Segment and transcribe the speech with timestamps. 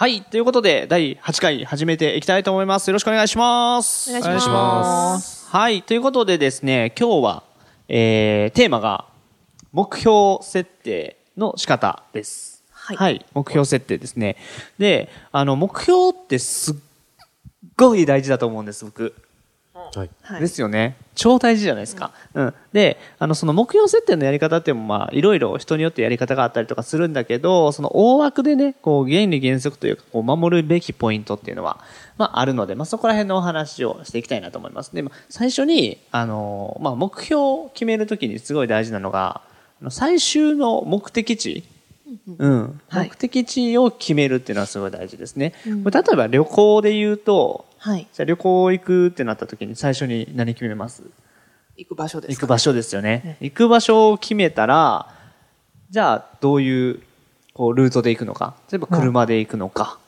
[0.00, 0.22] はい。
[0.22, 2.88] ということで、第8回始めていきたいと思います。
[2.88, 4.08] よろしくお願いします。
[4.16, 5.82] お願いしますはい。
[5.82, 7.42] ということでですね、今日は、
[7.86, 9.04] えー、テーマが、
[9.74, 12.64] 目標設定の仕方です。
[12.70, 14.38] はい目標設定ですね。
[14.78, 16.74] で、あの、目標ってすっ
[17.76, 19.14] ごい大事だと思うんです、僕。
[19.72, 20.10] はい。
[20.22, 20.96] はいですよね。
[21.14, 22.12] 超大事じゃないですか。
[22.34, 22.54] うん。
[22.72, 31.78] で、あの、その目標設定のやり方っていうのも、まあ、いろいろ人によってやり方があったりとかするんだけど、その大枠でね、こう、原理原則というか、こう、守るべきポイントっていうのは、
[32.18, 34.94] まあ、あるので、まあ、そこら辺のお話をしていきたいなと思います。
[34.94, 39.42] で、まあ、最初に、あの、まあ、目標を決めるときにすごい大事なのが、
[39.80, 41.64] あの最終の目的地、
[42.38, 45.54] うん、はい目的地を決めるっていうのはすごい大事ですね。
[45.66, 48.06] うん例えば旅行で言うと、はい。
[48.12, 51.02] じゃあ旅行行くってなった時に最初に何決めます？
[51.78, 53.38] 行く場所です行く場所ですよね。
[53.40, 55.08] 行く場所を決めたら、
[55.88, 57.00] じゃあどういう
[57.54, 58.54] こうルートで行くのか？
[58.70, 59.98] 例えば車で行くのか、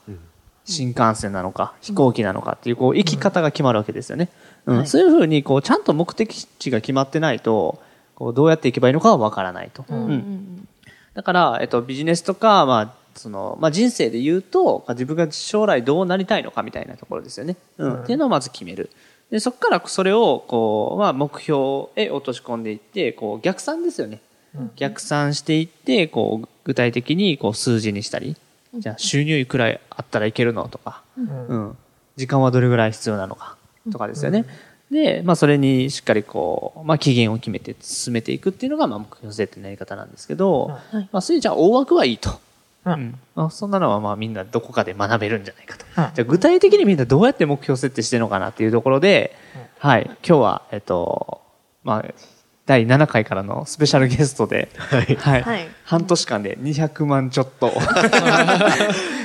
[0.67, 4.29] 新幹線なのか、飛行機なのかっていうこう行き方が決まるわけですよね。
[4.67, 4.77] うん。
[4.77, 4.86] はい。
[4.86, 7.83] そういうふうにこうちゃんと目的地が決まってないと、
[8.14, 9.86] こうどうやって行けばいいのかはわからないと。
[9.89, 10.11] うんうん。
[10.11, 10.69] うん。
[11.14, 17.57] だから、えっと、ビジネスとか、まあ、その、まあ、人生で言うと、自分が将来どうなりたいのかみたいなところですよね。
[17.79, 18.03] うん。
[18.03, 18.91] っていうのをまず決める。
[19.31, 24.21] で、そこからそれを、こう、まあ、目標へ落とし込んでいって、こう、逆算ですよね。
[24.77, 28.37] 逆算していって、こう、具体的に、こう、数字にしたり、
[28.75, 31.77] じゃあ、収入いくらあったらいけるのとか、うん。
[32.17, 33.57] 時間はどれぐらい必要なのか、
[33.91, 34.45] とかですよね。
[34.92, 42.39] で、まあ、それにしっかりこう、まあ、期限を決めて進めていくっていうのが、まあ、目標設定のやり方なんですけど、はいまあ、そういうじゃあ大枠はいいと。
[42.85, 43.51] うん。
[43.51, 45.85] そんなのはまあみんなどこかで学べるんじゃないかと。
[45.85, 45.93] うん。
[45.95, 49.37] じゃあ具体的にみんなどうやって目標設定してるのかなっていうところで、
[49.79, 51.42] はい、今日は、えっと、
[51.85, 52.15] まあ、
[52.67, 55.69] 第7回からのスペシャルゲストで、はい、はい。
[55.85, 57.71] 半年間で200万ちょっと。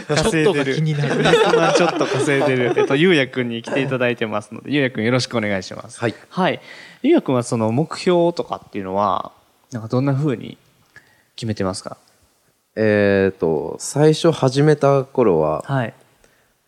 [0.07, 0.75] 稼 いちょっとがでる。
[0.75, 1.21] 気になる。
[1.23, 5.99] 200万ちょっと稼いでる、えっと、ゆうやくんに来ていただいてますので、ゆうやくんよろしくお願いします。
[5.99, 6.15] はい。
[6.29, 6.59] はい。
[7.03, 9.31] ゆうやくんはその目標とかっていうのは、
[9.71, 10.57] なんかどんな風に
[11.35, 11.97] 決めてますか？
[12.79, 15.95] えっ、と、最初始めた頃は、はい。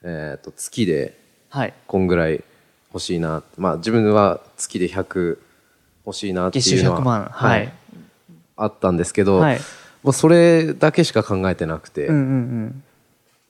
[0.02, 1.16] えっ、と、月で
[1.50, 1.74] はい。
[1.86, 2.44] こんぐらい
[2.92, 3.44] 欲しいな。
[3.58, 5.38] まあ自分は月で100
[6.08, 7.26] 欲しいなっていうのは、100万。
[7.26, 7.72] はい。
[8.56, 9.60] あったんですけど、はい。
[10.02, 12.84] もうそれだけしか考えてなくて、うんうん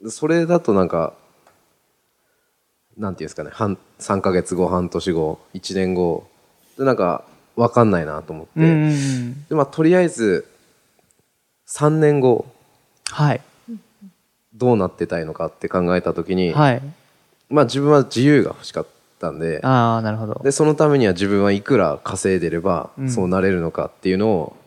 [0.03, 0.11] うん。
[0.11, 1.13] それだとなんか、
[2.97, 6.27] なんていうんですかね、半3ヶ月後、半年後、1年後、
[6.77, 7.23] でなんか、
[7.55, 9.45] わかんないなと思って、うんうんうん。
[9.47, 10.45] でまあ、とりあえず、
[11.69, 12.47] 3年後、
[13.05, 13.41] はい。
[14.55, 16.81] どうなってたいのかって考えたときに、はい。
[17.49, 18.87] まあ自分は自由が欲しかっ
[19.19, 20.41] たんで、ああ、なるほど。
[20.43, 24.57] で、そのためには自分はいくら稼いでればうんそうなれるのかっていうのを、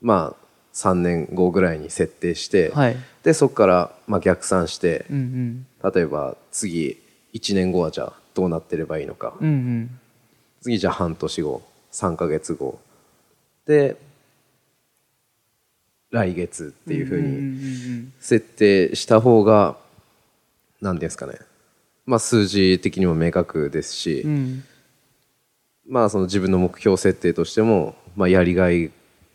[0.00, 2.96] まあ3年後ぐらいに設定して、はい。
[3.22, 6.98] で、そこからまあ逆算してう、ん例えば次
[7.34, 9.46] 1年後はじゃあどうなってればいいのか、うん。
[9.46, 10.00] うんうん。
[10.62, 11.62] 次じゃあ半年後、
[11.92, 12.80] 3ヶ月後、
[13.66, 13.96] で、
[16.16, 19.76] 来月っていうふうにうん設定した方が、
[20.80, 21.34] なんていうんですかね、
[22.06, 24.30] まあ数字的にも明確ですし、うん。
[24.30, 24.64] うん。
[25.88, 28.90] まあその自分の目標設定としても、まあやりがい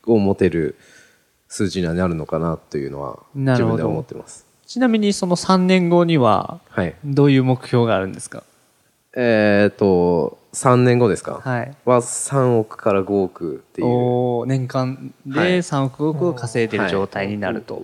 [0.06, 0.76] を持てる
[1.48, 4.46] 数字にはなるのかなというのは自分では思ってます。
[4.66, 6.96] ちなみにその3年後には、はい。
[7.06, 8.44] どういう目標があるんですか？
[9.16, 11.40] えっ、と、3年後ですか？
[11.44, 11.76] はい。
[11.86, 14.46] は3億から5億っていう。
[14.48, 17.76] 年間はいで3億億稼いでる状態になると。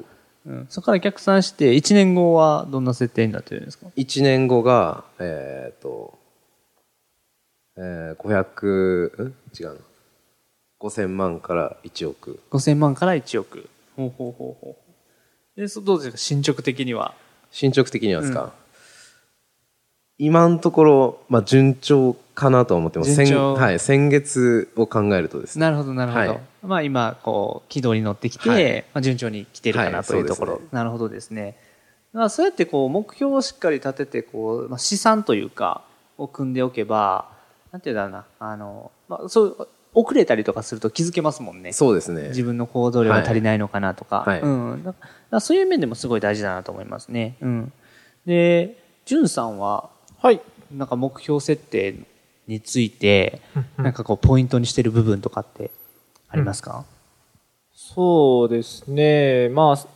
[0.45, 6.17] うんそこから逆算して、1年後はどんな設定になってるんですか？1年後が、えっ、と、
[7.75, 9.34] えー、500、ん？
[9.59, 9.73] 違うな。
[10.79, 12.40] 5000万から1億。
[12.52, 13.69] 5000万から1億。
[13.97, 14.78] ほうほうほうほ
[15.58, 15.59] う。
[15.59, 16.17] で、そどうですか？
[16.17, 17.14] 進捗的には。
[17.52, 18.52] 進捗的にはですか、うん
[20.19, 23.14] 今のところ、まあ、順調かなとは思ってます。
[23.14, 25.61] 順調先はい、先月を考えるとですね。
[25.61, 26.29] なるほど、なるほど。
[26.29, 30.53] はいまあ今、こう、軌道に乗ってきて、はいまあ順調に来てるかなはいというところ。
[30.53, 31.55] そうですねなるほどですね。
[32.14, 35.84] まあそうやってこう、目標をしっかり立てて、こう、まあ、資産というか、
[36.17, 37.29] を組んでおけば、
[37.72, 41.73] なんていうんだろうな、あの、まあそう、遅れたりとかすると気づけますもんね。
[41.73, 42.29] そうですね。
[42.29, 44.23] 自分の行動量が足りないのかなとか。
[44.28, 44.96] はいうん。
[45.40, 47.35] そういう面でもすごい大事だなと思いますね。
[47.41, 47.73] うん。
[48.25, 48.78] で、
[49.11, 49.90] んさんは、
[50.22, 50.41] はい。
[50.72, 51.96] なんか目標設定
[52.47, 53.41] について、
[53.78, 55.72] なんかこう、ポイントにしてる部分とかって
[56.29, 56.85] ありますか、
[57.73, 59.49] そうですね。
[59.49, 59.87] まあ、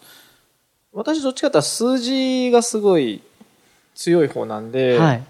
[0.93, 3.21] 私どっちかというと数字がすごい
[3.95, 5.23] 強い方なんで、はい。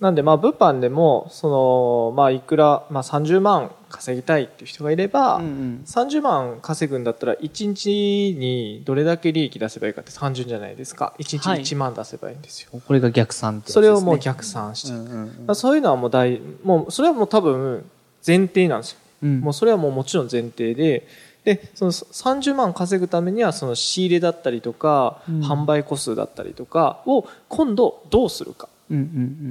[0.00, 11.14] なんでまあ物販でも、その、まあいくら、まあ30万稼ぎたいっていう人がいれば、うんうん30万稼ぐんだったら1日にどれだけ利益出せばいいかって単純じゃないですか。
[11.18, 12.80] 1日はい1万出せばいいんですよ。
[12.86, 14.92] これが逆算ってそね、れをもう逆算して。
[14.92, 17.84] うんうんそういうのはもう大、もうそれはもう多分
[18.26, 18.98] 前提なんですよ。
[19.22, 21.06] うんもうそれはもうもちろん前提で、
[21.44, 28.68] で、その30万稼ぐためにはその仕入れだったりとか、うん販売個数だったりとかを今度どうするか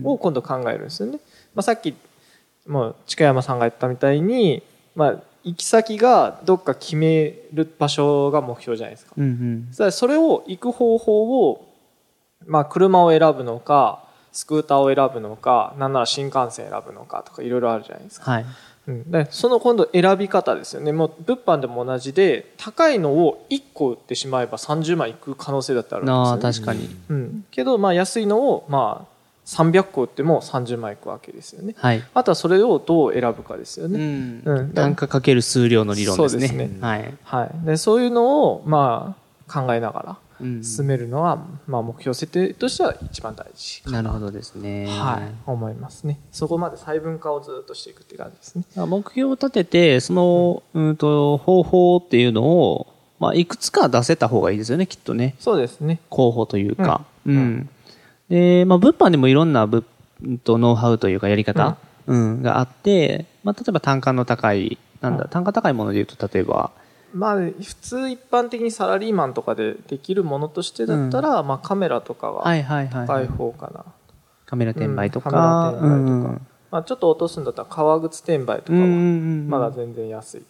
[0.03, 1.19] を今度考えるんですよね。
[1.55, 1.95] まあ、さっき、
[2.67, 4.63] もう近山さんが言ったみたいに、
[4.95, 9.13] まあ、行き先がどっか決める場所が目標じゃないですか。
[9.17, 11.71] うんうんそれを行く方法を、
[12.45, 18.31] まあ、車を選ぶのか、スクーターを選ぶのか、なんなら新幹線選ぶのかとかいろいろあるじゃないですか。
[18.31, 18.45] はい。
[18.87, 20.91] うん、でその今度選び方ですよね。
[20.91, 26.29] もう物販でも同じで、高いのを1個売ってしまえば30万いく可能性だってあるんですよ、ね。
[26.29, 26.89] なあ、確かに。
[27.09, 27.45] うん。
[27.51, 29.14] けど、まあ安いのを、まあ
[29.45, 31.75] 300個売っても30万いくわけですよね。
[31.77, 32.03] はい。
[32.13, 33.99] あとはそれをどう選ぶかですようね。
[33.99, 36.47] んうん単価かける数量の理論ですね。
[36.47, 37.13] そうですねはい。
[37.23, 37.65] はい。
[37.65, 44.87] で、そういうのを、まあ考えながらうん進めるのは、まあ目標設定としては一番大事かなるほどですね。
[44.87, 45.33] はい。
[45.45, 46.19] 思いますね。
[46.31, 48.63] そこまで細分化をずっとしていくって感じですね。
[48.75, 52.87] 目標を立てて、その、うんと、方法っていうのを、
[53.19, 55.35] まあ、いくつか出せた方がいいですよね、きっとね。
[55.39, 56.01] そうですね。
[56.09, 57.05] 候補というか。
[57.25, 57.31] う。
[57.31, 57.69] うんん
[58.29, 59.83] で、まあ、物販でもいろんな物、
[60.23, 61.77] うんと、ノウハウというかやり方、
[62.07, 65.29] うん、があって、まあ、例えば単価の高い、なんだ、うん。
[65.29, 66.71] 単価高いもので言うと、例えば、
[67.13, 73.07] まあ、普通一般的にサラリーマンとかでできるものとしてだったら、まあカメラとかははいはいはい。
[73.07, 73.85] 高い方かな。
[74.45, 76.29] カメラ転売とか、うんカメラ転売とか。
[76.29, 79.49] うんまあちょっと落とすんだったら革靴転売とかうんうんはうん。
[79.49, 80.43] まだ全然安い。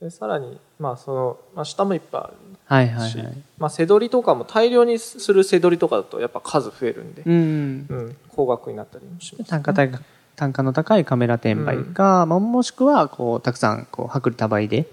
[0.00, 2.34] でさらに、まあその、まあ下もいっぱいある
[2.66, 3.42] はいはいし、はい。
[3.58, 7.86] まあ背取りとかも大量にする背取りとかだとやっぱ数増えるんで、うん。
[7.88, 10.00] うん、高額になったりもします、単価高い
[10.36, 14.86] 単価の高いカメラ転売か、まあ、もしくは、こう、たくさん、こう、薄利多売で。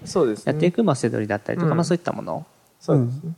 [0.46, 2.46] やっていく、まあ、背取りだったりとか、うんまあ、そういったもの
[2.80, 3.34] そうですね。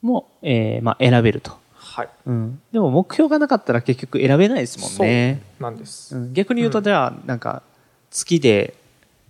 [0.00, 1.52] も、えーまあ、選べると。
[1.74, 2.08] はい。
[2.26, 2.60] うん。
[2.72, 5.42] でも、目標がなかったら結局選べないですもんね。
[5.58, 6.16] そうなんです。
[6.16, 7.62] うん、逆に言うと、じゃあ、なんか、
[8.10, 8.74] 月で、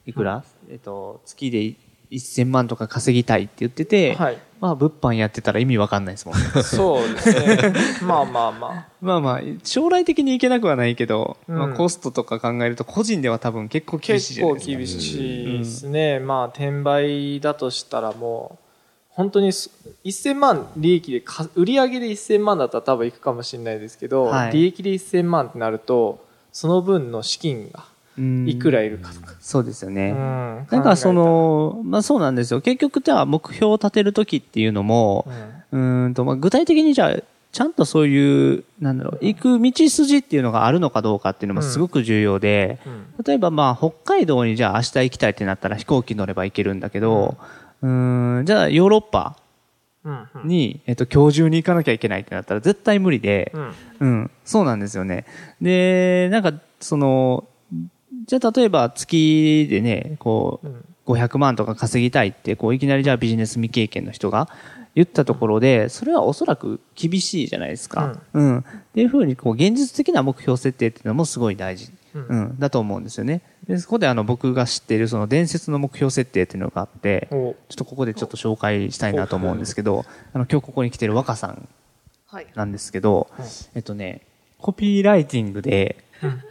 [0.06, 1.74] いくら、えっと、月で
[2.10, 4.38] 1000万とか稼ぎたいって言ってて、はい。
[4.60, 6.62] まあ、物販やってたら意味わかんないですもんね。
[6.62, 7.72] そうですね。
[8.06, 8.88] まあまあまあ。
[9.00, 14.54] まあまあ、将来的にいけなくはないけど、うんまあ、コストとか考えると、個人では多分結構厳しいですか。
[14.54, 16.20] 厳しいですね。
[16.20, 18.62] まあ、転売だとしたらもう、
[19.08, 19.70] 本当にす
[20.04, 29.32] 1000万利益でか、売り上げで1000万だったら多分いくかもしれないですけど、はい利益で1000万ってなると、その分の資金がうんいくらいるかとか。
[29.40, 30.10] そうですよね。
[30.10, 30.66] うん。
[30.70, 32.60] なんかそ、の、まあそうなんですよ。
[32.60, 35.26] 結局じゃあ目標を立てるときっていうのも
[35.72, 37.16] うーんと、まあ具体的にじゃあ、
[37.52, 42.78] ちゃんとそういう、なんだろう、行く道筋っていうのがあるのかどうかっていうのもすごく重要で、
[43.26, 47.36] 例えばまあ北海道にじゃあ明日行きたいってなったら飛行機乗れば行けるんだけど、
[47.82, 49.36] うーん、じゃあヨーロッパ
[50.44, 53.74] に、えっと、今日中に行かなきゃいけないってなったら絶対無理で、うん。
[54.00, 55.26] うん、そうなんですよね。
[55.60, 57.44] で、なんか、その、
[58.26, 60.84] じゃあ例えば月でね、こう、うん。
[61.06, 64.48] 500万とか稼ぎたいって、こう、いきなりじゃあビジネス未経験の人が
[64.94, 68.20] 言ったところで、それはおそらく厳しいじゃないですか。
[68.32, 68.58] うん。
[68.58, 68.62] っ
[68.94, 72.26] ていうふうに、こう、現実的な目標設定っていうのもすごい大事、うん。
[72.26, 73.42] うん、だと思うんですよね。
[73.66, 77.34] で、そこであの、僕が知っているその伝説の目標設定っていうのがあって、お。
[77.34, 81.68] ちょっとここでちょっと紹介したいなと思うんですけど、あの、今日ここに来てる若さん
[82.26, 82.46] はい。
[82.54, 84.22] なんですけどうん、えっとね、
[84.58, 86.42] コピーライティングで、うん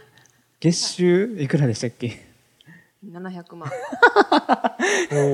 [0.62, 2.20] 月収いくらでしたっけ
[3.04, 3.68] ？700万。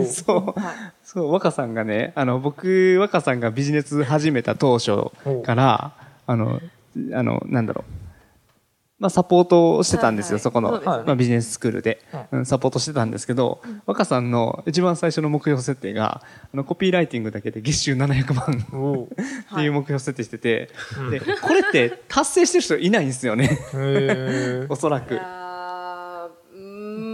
[0.00, 0.58] お そう。
[0.58, 0.74] はい。
[1.04, 5.10] そう、若さんがね、あの、僕、若さんがビジネス始めた当初
[5.44, 5.92] から、
[6.26, 6.62] あの、
[7.12, 7.97] あの、なんだろう。
[8.98, 10.42] まあ、サポートをしてたんですよ、はいはい。
[10.42, 10.84] そこの、ね。
[10.84, 12.28] まあ、ビジネススクールで、はい。
[12.32, 19.08] うん、サポートしてたんですけど、若さんの一番最初の目標設定が、あの、コピーライティングだけで月収700万お っ
[19.54, 20.70] ていう目標設定してて、
[21.10, 23.58] で、これって達成してる人いないんですよね、
[24.68, 25.14] おそらく。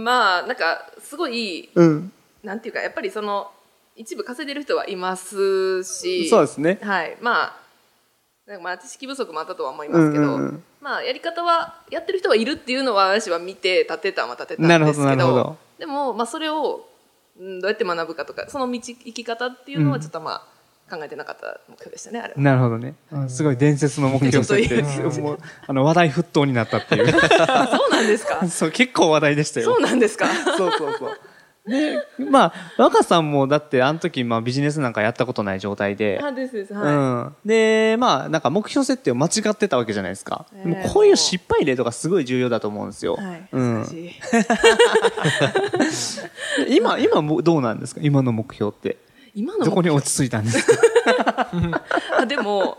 [0.03, 2.11] まあ、なんか、すごい、うん。
[2.43, 3.51] なんていうか、やっぱりその、
[3.95, 6.79] 一部稼いでる人はいますし、そうですね。
[6.81, 7.17] はい。
[7.21, 7.64] まあ、
[8.47, 15.57] なんかまあ知識不足もあったとは思いますけど、うんうんうんまあやり方は、やってる人はいるっていうのは私は見て立てたんは立てたんなるほど、ですけど、なるほど。
[15.79, 16.87] でも、まあ、それを、
[17.39, 20.47] うんどうやって学ぶかとかその道生き方っていうのはちょっとま
[20.89, 22.39] あ、考えてなかった目標でしたねあれは。
[22.39, 22.93] なるほどね。
[23.27, 24.83] すごい伝説の目標設定
[25.67, 27.07] あの、話題沸騰になったっていう。
[27.11, 27.19] そう
[27.91, 28.45] なんですか？
[28.47, 29.71] そう、結構話題でしたよ。
[29.71, 30.27] そうなんですか？
[30.55, 31.19] そうそうそう。
[31.67, 31.97] で、
[32.29, 36.93] まあ、若さんもだってあの時、まあビジネスなんかやったことない状態で、あですです、うはい。
[36.93, 37.35] ん。
[37.47, 40.45] で、まあ、なんか目標設定を間違ってたわけじゃないですか。
[40.53, 43.15] ええでもこういう失敗例とかすごい重要だと思うんですよ。
[43.15, 43.85] はい、うん。
[46.69, 48.01] 今、今もどうなんですか？
[48.03, 48.97] 今の目標って。
[49.33, 51.49] 今のどこに落ち着いたんですか？
[52.19, 52.77] あでも、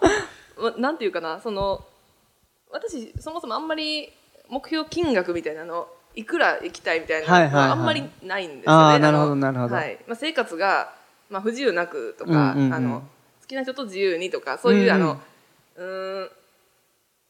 [0.58, 1.84] まなんていうかな、その、
[2.70, 4.10] 私、そもそもあんまり
[4.48, 7.68] 目標金額みたいなの、いくら行きたいみたいなのはいはいはい。
[7.68, 8.98] はあんまりないんですよね。
[8.98, 9.74] なるほどのなるほど。
[9.74, 9.98] はい。
[10.06, 10.92] まあ、生活が、
[11.30, 13.02] まあ、不自由なくとか、あの、
[13.42, 15.20] 好きな人と自由にとか、そういう、あの、
[15.76, 16.30] うーん、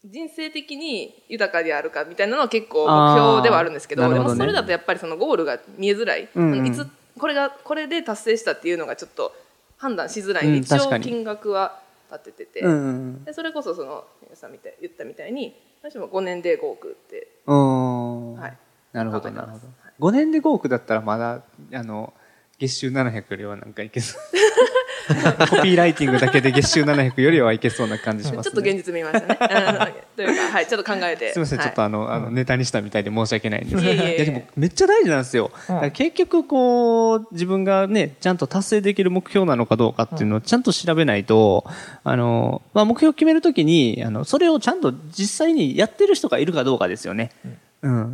[0.05, 4.39] 人生的に豊かであるかみたいなのは結構目標ではあるんですけどあーなるほどね。
[4.39, 6.27] でもそれだとやっぱりそのゴールが見えづらい、い
[6.71, 6.87] つ
[7.19, 9.35] これがこれで達成したっていうのがちょっと
[9.77, 10.47] 判断しづらい。
[10.47, 11.79] んで、うん一応金額は
[12.11, 13.23] 立ててて、うん。
[13.25, 18.33] でそれこそその皆さんみたい言ったみたいに私も5年で5億って、うん。
[18.35, 18.57] はい、
[18.93, 19.67] なるほど、なるほど。
[19.99, 21.41] 5年で5億だったらまだ、
[21.73, 22.13] あの、
[22.59, 24.21] 月収700よりはなんかいけそう。
[25.49, 28.51] コピーライティングだけで月収700よりはいけそうな感じします、ね。
[28.51, 35.51] ちょっと現実見ましたねうんというか、はい、ちょっと考えてすみません、はいちょっとあの、あの、ネタにしたみたいで申し訳ないんですいえいや、でも、めっちゃ大事なんですよ。
[35.93, 41.65] 結局、こう、自分がね、ちゃんと達成できる目標なのかどうかっていうのをちゃんと調べないと、
[42.03, 47.31] あの、まあ、目標を決めるときに、あの、それをちゃんと実際にやってる人がいるかどうかですよね。
[47.45, 47.57] うん。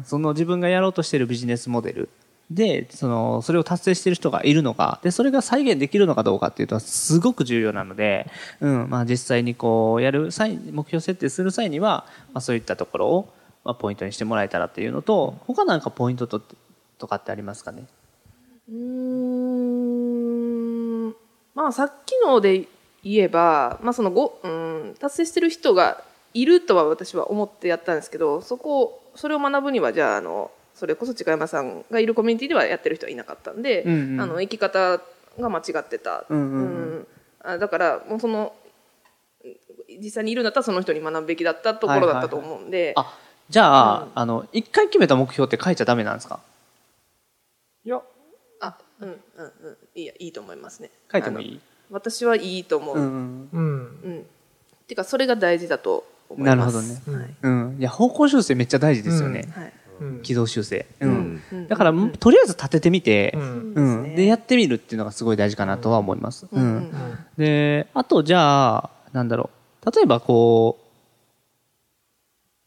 [0.05, 2.09] その自分がやろうとしているビジネスモデル。
[2.51, 8.29] で、その、それを達成している人がいるのか、で、それが再現できるのかどうかっていうと、すごく重要なので、
[8.59, 16.41] うん、まあ実際にこう、やる際、目標設定する際には、まあそういったところを、まあポイントにしてもらえたらっていうのと、他なんかポイントと、
[16.99, 17.85] とかってありますかね？
[18.69, 18.75] うー
[21.09, 21.15] ん。
[21.55, 22.67] まあさっきので
[23.03, 26.03] 言えば、まあ、そのごうん達成してる人が
[26.33, 34.21] いるとは私は思ってやったんですけどそこをそれを学ぶにはじゃああのそれこそ近山さんがいるコミュニティではやってる人はいなかったんで、うんうん。
[34.21, 34.99] あの生き方
[35.39, 36.61] が間違ってた、うんうんうん。
[36.61, 37.07] うん。
[37.43, 38.53] あだからもうその
[40.01, 43.15] 実際にいるんだったらその人に学ぶべきだったところだったと思うんで、あ、
[43.49, 44.11] じゃあ、うん。
[44.15, 46.39] あの、一回決めた目標って書いちゃダメなんですか？
[47.85, 48.01] いや。
[48.61, 49.77] あうんうんうん。
[49.93, 50.89] いいやいいと思いますね。
[51.11, 51.59] 書いてもいい？
[51.91, 53.49] 私はいいと思う、うんうん。
[53.51, 53.61] うん。
[53.61, 54.25] うん。
[54.87, 57.01] てかそれが大事だと思いますなるほどね。
[57.07, 57.77] うんはいうん。
[57.79, 59.47] いや、方向修正めっちゃ大事ですよね。
[59.51, 59.73] はい。
[60.01, 60.21] うん。
[60.21, 60.85] 軌道修正。
[60.99, 61.07] う。
[61.07, 61.13] うん。
[61.13, 61.67] んうん。
[61.67, 62.11] だから、うん。
[62.11, 64.15] とりあえず立ててみて、ううんん。
[64.15, 66.47] で、やってみるっていうのがすごい大事かなとは思います。
[66.51, 66.63] ううん。
[66.63, 66.79] うん。
[66.79, 66.91] ん。
[67.37, 69.49] で、あと、じゃあ、なんだろ
[69.85, 69.91] う。
[69.91, 70.83] 例えば、こう、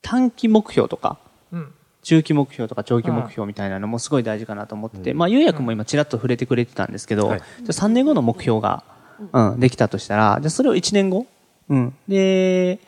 [0.02, 1.18] 短期目標とか、
[1.52, 1.72] うん。
[2.02, 7.38] 中期目標とか長期目標みたいなのもすごい大事かなと思ってて、まあ、ゆうやくんも今ちらっと触れてくれてたんですけど、はい。
[7.40, 8.84] じゃあ3年後の目標が、
[9.32, 11.26] うん、できたとしたら、じゃあそれを1年後、
[11.68, 12.78] うん、で、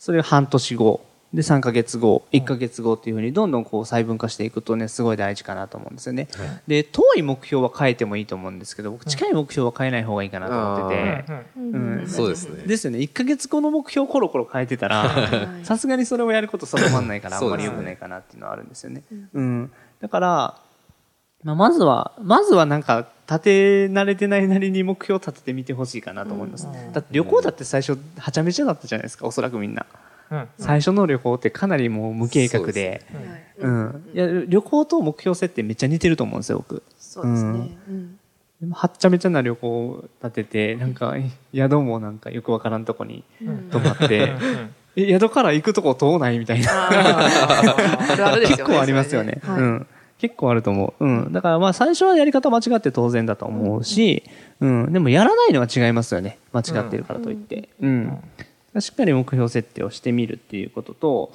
[0.00, 1.04] それを半年後、
[1.34, 6.26] で、3ヶ月後、1ヶ月後っていうふうにどんどんこう細分化していくとね、すごい大事かなと思うんですよね。
[6.66, 11.24] で、遠い目標は変えてもいいと思うんですけど、僕近い目標は変えない方がいいかなと思ってて、
[11.56, 12.64] うんうんそうですね。
[12.66, 17.76] ですよね、1ヶ月後の目標をコロコロ変えてたら、はい さすがにそれをやること定まんないから、あんまりそうですね。
[17.76, 19.02] 良くないかなっていうのはあるんですよね。
[19.34, 19.70] うん。
[20.00, 20.54] だから、
[21.44, 26.66] まあ、まずは、まずはなんか、立て慣れてないなりに目標を立ててみてほしいかなと思います。
[26.92, 29.86] だって旅行だって最初、はちゃめちゃだったじゃないですか、おそらくみんな。
[30.32, 30.48] うん。
[30.58, 33.24] 最初の旅行ってかなりもう無計画で、はい。
[33.60, 34.04] うん。
[34.12, 36.82] いや、旅行と目標設定めっちゃ似てると思うんですよ、僕。
[36.98, 37.70] そうですね。
[38.72, 41.14] はっちゃめちゃな旅行を立てて、なんか、
[41.54, 43.22] 宿もなんかよくわからんとこに
[43.70, 44.34] 泊まって、
[44.96, 46.90] え、宿から行くとこ遠ないみたいな。
[48.44, 49.40] 結構ありますよね。
[49.42, 49.60] はい。
[49.60, 49.86] うん。
[50.20, 51.04] 結構あると思う。
[51.04, 51.32] うん。
[51.32, 54.22] だからまあ最初はやり方間違って当然だと思うし、
[54.60, 54.92] うん。
[54.92, 56.38] でもやらないのは違いますよね。
[56.52, 57.70] 間違ってるからといって。
[57.80, 58.22] うん。
[58.78, 61.32] しっかり目標設定をしてみるっていうことと、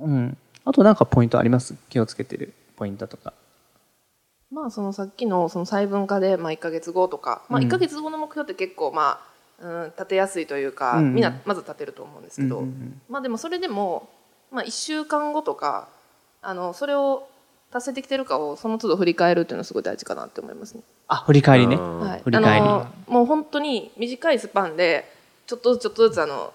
[0.00, 0.36] うん。
[0.64, 1.74] あとなんかポイントあります？
[1.90, 3.32] 気をつけてるポイントとか。
[4.52, 9.20] まあそのさっきのその細分化でまあ1か月後とか、まあ、うん1か月後の目標って結構ま
[9.60, 14.08] あ、うん、立てやすいというか、うんうんみんなまず立てると思うんですけど、うんうんうんまあでもそれでも、
[14.52, 15.88] まあ、1週間後とか
[16.40, 17.26] あのそれを
[17.74, 20.82] 達成できてるかをその都度振り返るっていうのはすごい大事かなって思いますね。
[21.08, 21.74] あ、振り返りね。
[21.74, 25.10] うんはい、振り返りあのもう本当に短いスパンで
[25.48, 26.52] ちょっとずつちょっとずつあの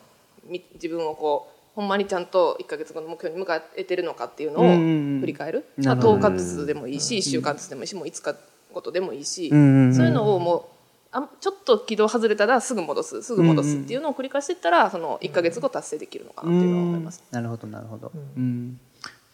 [0.47, 8.39] み自分をこうほんまにちゃんと1か月後の目標に向かえてるのかっていうのをうんうんうん振り返る、まあ、なるほど10日ずつでもいいし1週間ずつでもいいしもう5日
[8.73, 10.63] ごとでもいいし、うんうんうんそういうのをもう
[11.11, 17.23] あちょっと軌道外れたらすぐ戻すすぐ戻すっていうのを繰り返していったらその1か月後達成できるのかなっていうのは思います。
[17.31, 18.11] なるほど、なるほど。
[18.37, 18.79] うん。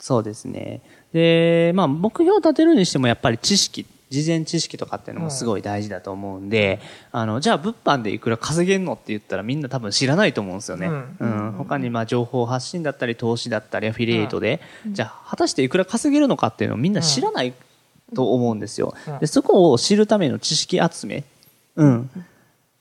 [0.06, 0.82] そうですね。
[1.14, 6.80] で、まあ、目標を立てるにしても、やっぱり知識、事前知識とかっていうのもすごい大事だと思うんで、
[7.12, 10.86] あの、じゃあ、物販でいくら稼げんのって言ったらみんな多分知らないと思うんですよね。
[10.86, 11.52] うんうん。
[11.54, 17.56] 他に、まあ、情報発信だったり、投資だったり、アフィリエイトで、じゃあ、果たしていくら稼げるのかっていうのをみんな知らない
[18.14, 18.94] と思うんですよ。
[19.08, 21.24] うんで、そこを知るための知識集め。
[21.78, 22.12] うん。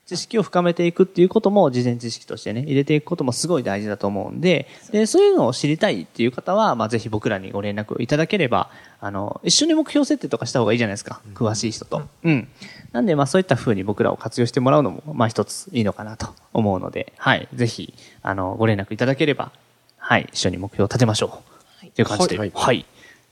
[0.06, 8.70] 知識を深めていくっていうことも事前知識としてね、入れていくこともすごい大事だと思うんで、で、そういうのを知りたいっていう方は、まあ、ぜひ僕らにご連絡いただければ、
[9.00, 11.22] あの、一緒に目標設定とかした方がいいじゃないですか。
[11.34, 12.02] 詳しい人と。
[12.22, 12.48] うん。
[12.92, 17.48] なんで、まあ、そういった風に僕らを活用してもらうのも、まあ、一ついいのかなと思うので、はい。
[17.54, 19.52] ぜひ、あの、ご連絡いただければ、
[19.96, 20.28] はい。
[20.32, 21.42] 一緒に目標を立てましょ
[21.82, 21.86] う。
[21.86, 22.44] っていう感じで、は。
[22.54, 22.84] はいい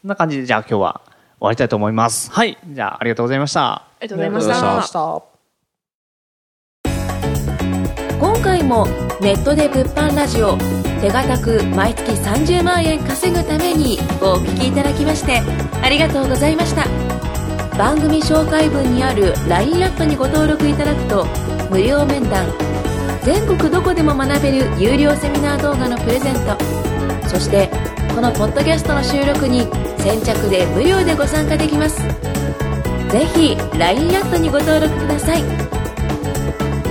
[0.02, 2.30] こんな感じで、じゃあ今日は終わりたいと思います。
[2.30, 2.56] はい。
[2.66, 3.72] じゃあ、ありがとうございました。
[3.74, 5.31] ありがとうございました
[8.62, 8.86] した今回も
[9.20, 10.56] ネットで物販ラジオ
[11.00, 15.40] 手堅く毎月30万円稼ぐためにお聞きいただきまして
[15.82, 16.86] ありがとうございました。
[17.76, 21.26] 番組紹介文にある LINE アップにご登録いただくと
[21.70, 22.46] 無料面談
[23.22, 26.56] 全国どこでも学べる有料セミナー動画のプレゼント
[27.28, 27.70] そして
[28.14, 29.62] このポッドキャストの収録に
[29.98, 32.02] 先着で無料でご参加できます。
[33.10, 35.81] ぜひ LINE アットにご登録ください。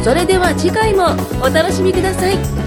[0.03, 2.60] それでは次回もお楽しみください。